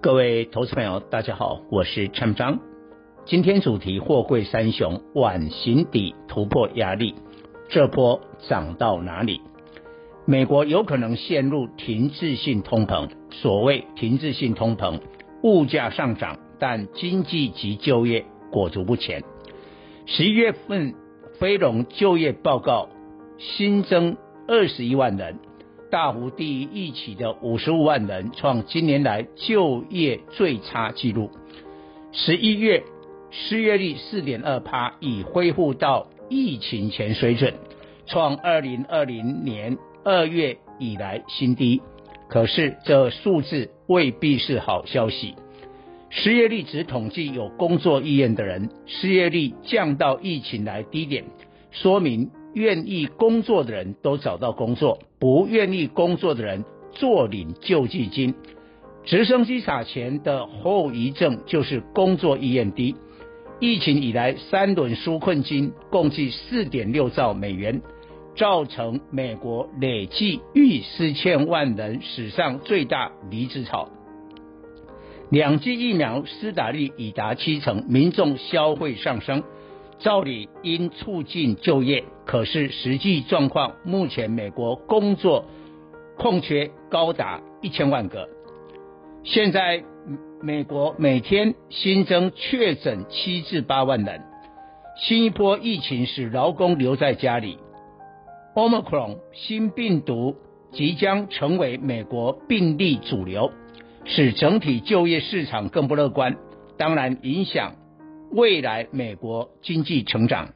[0.00, 2.60] 各位投资朋友，大家好，我是陈章。
[3.24, 7.16] 今天主题：货柜三雄晚形底突破压力，
[7.68, 9.40] 这波涨到哪里？
[10.24, 13.08] 美国有可能陷入停滞性通膨。
[13.32, 15.00] 所谓停滞性通膨，
[15.42, 19.24] 物价上涨，但经济及就业裹足不前。
[20.06, 20.94] 十一月份
[21.40, 22.88] 非农就业报告
[23.36, 24.16] 新增。
[24.46, 25.40] 二十一万人，
[25.90, 31.30] 大幅低于预期的五十五万人，创今年来就业最差纪录。
[32.12, 32.82] 十一月
[33.30, 37.54] 失业率四点二趴，已恢复到疫情前水准，
[38.06, 41.80] 创二零二零年二月以来新低。
[42.28, 45.34] 可是这数字未必是好消息。
[46.10, 51.24] 失业率只统计有工作意愿的人，失业率降到疫情来低点，
[51.70, 52.30] 说明。
[52.58, 58.34] 愿意工作的人都找到工作，不愿意工作的人坐领救济金。
[59.04, 62.96] 直升机撒钱的后遗症就是工作意愿低。
[63.60, 67.80] 疫情以来三轮纾困金共计四点六兆美元，
[68.36, 73.88] 造成美国累计逾四千万人史上最大离职潮。
[75.30, 79.42] 两剂疫苗施打率已达七成，民众消费上升。
[79.98, 85.44] 照理应促进就业，可是实际状况，目前美国工作
[86.16, 88.28] 空缺高达一千万个。
[89.24, 89.82] 现在
[90.40, 94.22] 美国每天新增确诊七至八万人，
[94.96, 97.58] 新一波疫情使劳工留在家里。
[98.54, 100.36] Omicron 新病毒
[100.70, 103.50] 即将成为美国病例主流，
[104.04, 106.36] 使整体就业市场更不乐观，
[106.76, 107.74] 当然影响。
[108.30, 110.50] 未来美国经济成长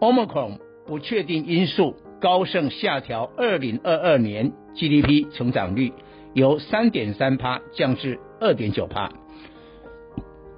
[0.00, 5.92] ，Omicron 不确定因素高盛下调二零二二年 GDP 成长率
[6.32, 9.12] 由三点三趴降至二点九趴。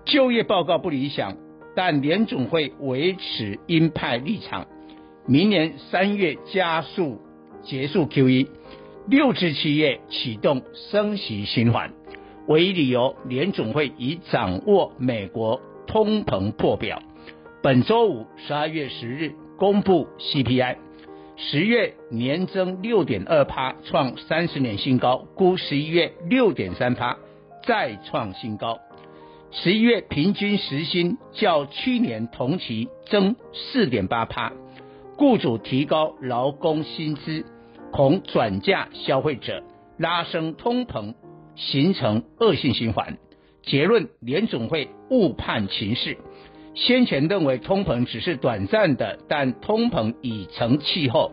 [0.05, 1.37] 就业报告不理想，
[1.75, 4.67] 但联总会维持鹰派立场，
[5.27, 7.21] 明年三月加速
[7.65, 8.47] 结束 QE，
[9.09, 11.93] 六至七月启动升息循环。
[12.47, 15.61] 唯一理由，联总会已掌握美国。
[15.87, 17.01] 通膨破表，
[17.63, 20.77] 本周五十二月十日公布 CPI，
[21.37, 27.17] 十月年增六点二趴，创三十年新高，估十一月六点三趴，
[27.65, 28.79] 再创新高。
[29.53, 34.53] 十一月平均时薪较去年同期增四点八趴，
[35.17, 37.47] 雇主提高劳工薪资，
[37.93, 39.63] 恐转嫁消费者，
[39.97, 41.15] 拉升通膨，
[41.55, 43.17] 形成恶性循环。
[43.67, 46.17] 结论：联总会误判情势，
[46.75, 51.33] 先前认为通膨只是短暂的，但通膨已成气候，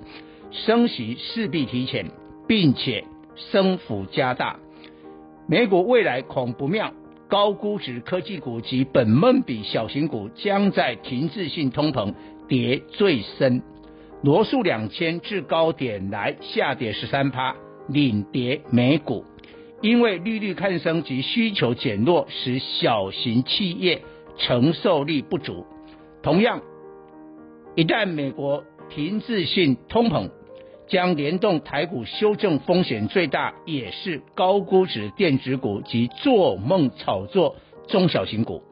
[0.49, 2.07] 升息势必提前，
[2.47, 3.05] 并且
[3.35, 4.59] 升幅加大。
[5.47, 6.91] 美股未来恐不妙，
[7.27, 12.15] 高估值科技股及本梦比小型股将在停滞性通膨
[12.47, 13.61] 跌最深，
[14.23, 17.55] 罗素两千至高点来下跌十三趴，
[17.87, 19.23] 领跌美股。
[19.83, 24.01] 因为利率看升及需求减弱，使小型企业
[24.37, 25.65] 承受力不足。
[26.21, 26.61] 同样，
[27.75, 30.29] 一旦美国停滞性通膨，
[30.87, 37.57] 将联动台股修正风险最大，也是高估值电子股及做梦炒作
[37.89, 38.63] 中小型股。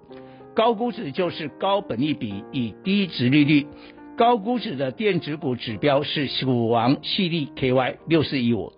[0.56, 3.68] 高估值就是高本益比与低殖利率，
[4.16, 8.72] 高估值的电子股指标是股王矽力 KY 六四一五。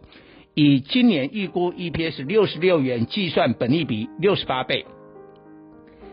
[0.56, 4.86] 以今年预估 EPS 六十六元计算，本益比六十八倍，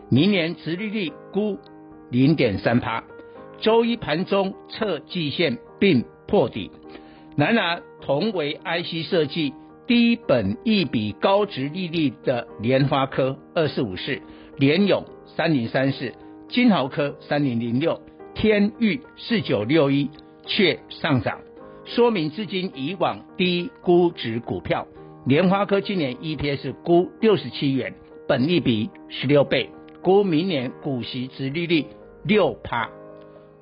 [0.09, 1.59] 明年殖利率估
[2.09, 3.03] 零点三趴。
[3.59, 6.71] 周一盘中测季线并破底。
[7.37, 9.53] 然而，同为 IC 设计
[9.85, 14.19] 低本益比高殖利率的联发科二四五四、
[14.57, 15.05] 联咏
[15.35, 16.13] 三零三四、
[16.49, 18.01] 金豪科三零零六、
[18.33, 20.09] 天钰四九六一
[20.47, 21.41] 却上涨。
[21.95, 24.87] 说明资金以往低估值股票，
[25.25, 27.93] 联发科今年 EPS 估六十七元，
[28.29, 29.69] 本利比十六倍，
[30.01, 31.85] 估明年股息殖利率
[32.23, 32.89] 六趴。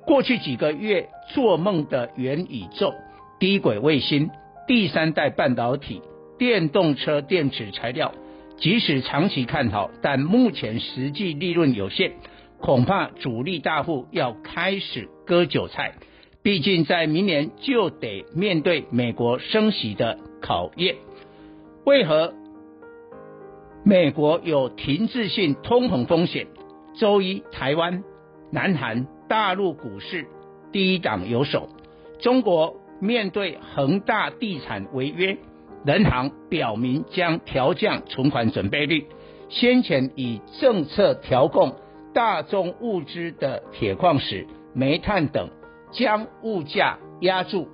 [0.06, 2.94] 过去几个月做梦的元宇宙、
[3.40, 4.30] 低轨卫星、
[4.68, 6.00] 第三代半导体、
[6.38, 8.12] 电动车电池材料、
[8.58, 12.12] 即使长期看好，但目前实际利润有限，
[12.60, 15.94] 恐怕主力大户要开始割韭菜。
[16.42, 20.96] 毕竟在明年就得面对美国升息的考验。
[21.84, 22.32] 为何
[23.84, 26.46] 美国有停滞性通膨风险？
[26.94, 28.02] 周一，台湾、
[28.50, 30.26] 南韩、大陆股市
[30.72, 31.68] 低档有手。
[32.20, 35.38] 中国面对恒大地产违约，
[35.84, 39.06] 人行表明将调降存款准备率。
[39.48, 41.74] 先前以政策调控
[42.12, 45.48] 大宗物资的铁矿石、煤炭等，
[45.92, 47.68] 将物价压住，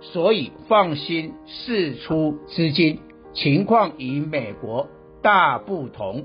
[0.00, 3.00] 所以放心释出资金。
[3.32, 4.88] 情况与美国
[5.20, 6.24] 大不同。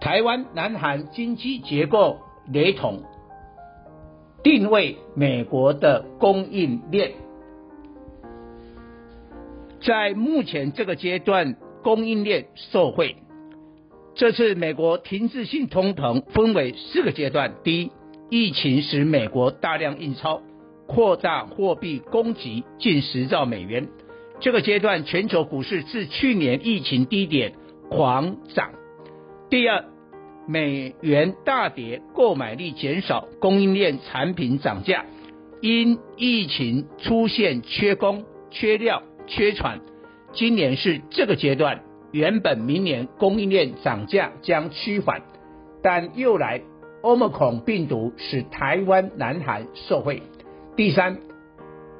[0.00, 2.18] 台湾、南韩经济结构
[2.50, 3.02] 雷同。
[4.42, 7.14] 定位美国的供应链，
[9.80, 13.16] 在目前这个阶段，供应链受惠。
[14.14, 17.90] 这次美国停滞性通膨分为四个阶段：第一，
[18.28, 20.42] 疫情使美国大量印钞，
[20.86, 23.88] 扩大货币供给近十兆美元。
[24.40, 27.52] 这个阶段，全球股市自去年疫情低点
[27.88, 28.72] 狂涨。
[29.48, 29.84] 第二，
[30.46, 35.06] 美元大跌，购买力减少，供应链产品涨价，
[35.60, 39.80] 因疫情出现缺工、缺料、缺船。
[40.32, 41.82] 今年是这个阶段，
[42.12, 45.22] 原本明年供应链涨价将趋缓，
[45.82, 46.60] 但又来
[47.06, 50.24] 欧盟孔病毒使台湾、南韩受惠。
[50.74, 51.18] 第三，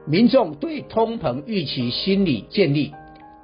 [0.05, 2.93] 民众对通膨预期心理建立。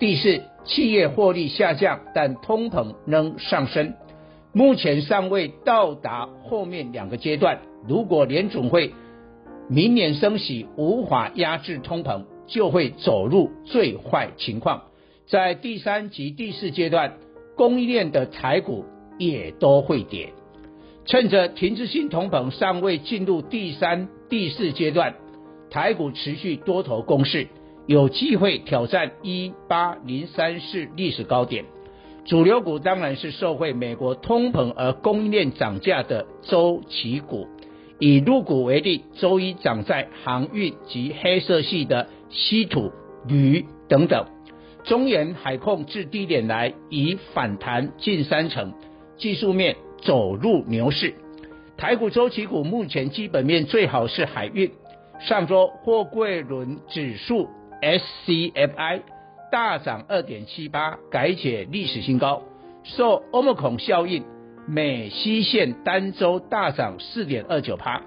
[0.00, 3.94] 第四，企业获利下降，但通膨仍上升。
[4.53, 7.61] 目前尚未到达后面两个阶段。
[7.87, 8.93] 如果联总会
[9.69, 14.82] 明年升息无法压制通膨，就会走入最坏情况。
[15.29, 17.12] 在第三及第四阶段，
[17.56, 18.85] 供应链的台股
[19.17, 20.32] 也都会跌。
[21.04, 25.14] 趁着停滞性通膨尚未进入第三、第四阶段，
[25.70, 27.49] 台股持续多头攻势，
[27.87, 31.64] 有机会挑战一八零三四历史高点。
[32.25, 37.49] 主流股当然是受惠美国通膨而供应链涨价的周期股。
[37.99, 42.93] 以陆股为例，周一涨在航运及黑色系的稀土、
[43.26, 44.26] 铝等等。
[44.84, 48.72] 中远海控至低点来已反弹近三成，
[49.16, 51.14] 技术面走入牛市。
[51.76, 54.70] 台股周期股目前基本面最好是海运。
[55.19, 57.49] 上周货柜轮指数
[57.81, 59.00] SCFI。
[59.50, 62.43] 大涨二点七八，改写历史新高。
[62.84, 64.25] 受欧盟孔效应，
[64.66, 68.00] 美西线单周大涨四点二九趴。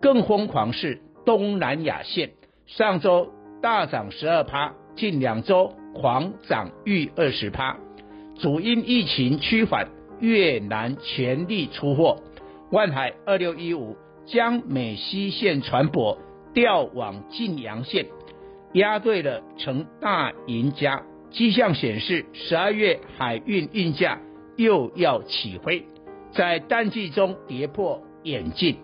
[0.00, 2.30] 更疯狂是东南亚线，
[2.66, 7.76] 上周大涨十二趴，近两周狂涨逾二十趴。
[8.36, 9.88] 主因疫情趋缓，
[10.20, 12.18] 越南全力出货。
[12.70, 13.96] 万海二六一五
[14.26, 16.18] 将美西线船舶
[16.52, 18.06] 调往晋阳线。
[18.72, 21.02] 押对了，成大赢家。
[21.30, 24.20] 迹象显示，十二月海运运价
[24.56, 25.86] 又要起飞，
[26.32, 28.76] 在淡季中跌破眼镜。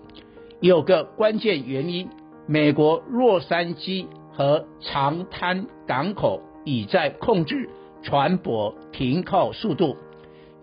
[0.60, 2.08] 有个关键原因，
[2.46, 7.68] 美国洛杉矶和长滩港口已在控制
[8.02, 9.96] 船舶停靠速度，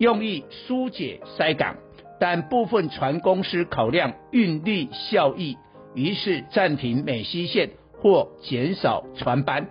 [0.00, 1.76] 用意疏解塞港，
[2.18, 5.56] 但部分船公司考量运力效益，
[5.94, 7.70] 于是暂停美西线。
[8.02, 9.68] 或减少船班，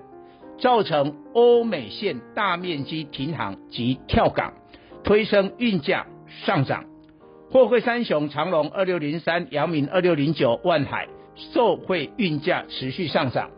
[0.59, 4.53] 造成欧美线大面积停航及跳港，
[5.03, 6.05] 推升运价
[6.45, 6.86] 上涨。
[7.50, 13.50] 货柜三雄长荣二六零三、阳明二六零九、万海受惠运价持续上涨，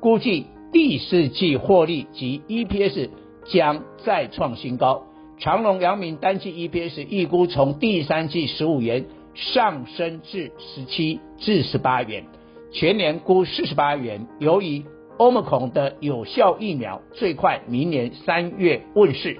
[0.00, 3.10] 估计第四季获利及 EPS
[3.44, 5.04] 将再创新高。
[5.38, 12.24] 长荣、阳明单季 EPS 预估从第三季十五元上升至十七至十八元。
[12.72, 14.26] 全年估四十八元。
[14.38, 14.82] 由于
[15.18, 19.38] Omicron 的有效疫苗最快明年三月问世，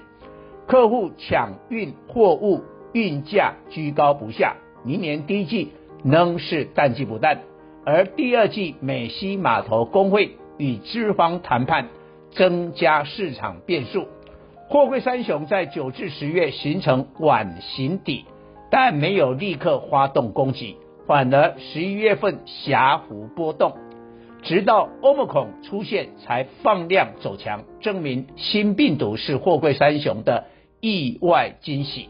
[0.67, 2.63] 客户抢运货物，
[2.93, 4.57] 运价居高不下。
[4.85, 5.73] 明年第一季
[6.05, 7.41] 仍是淡季不淡，
[7.87, 11.89] 而第二季美西码头工会与资方谈判，
[12.33, 14.07] 增加市场变数。
[14.69, 18.25] 货柜三雄在九至十月形成碗形底，
[18.71, 20.77] 但没有立刻发动攻击。
[21.07, 23.75] 反而十一月份狭幅波动，
[24.43, 30.47] 直到 Omicron 出现才放量走强，证明新病毒是货柜三雄的
[30.81, 32.09] 意外惊喜。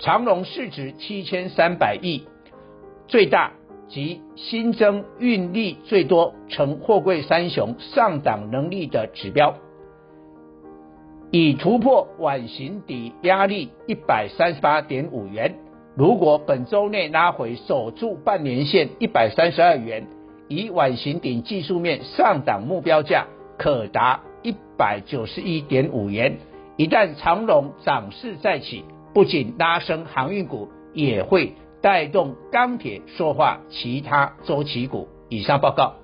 [0.00, 2.24] 长荣市值七千三百亿，
[3.06, 3.52] 最大
[3.86, 9.54] 及新增运力最多，成货柜三雄上档能力的指标。
[11.36, 15.56] 已突破晚形底压力一百三十八点五元。
[15.96, 20.06] 如果本周内拉回守住半年线一百三十二元，
[20.46, 23.26] 以晚形顶技术面上档目标价
[23.58, 26.36] 可达一百九十一点五元。
[26.76, 35.08] 一旦长龙涨势再起，不仅拉升航运股，也会带动钢铁、塑化其他周期股。
[35.28, 36.03] 以上报告。